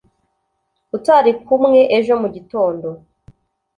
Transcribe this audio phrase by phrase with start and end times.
[0.97, 2.87] utari kumwe ejo mugitondo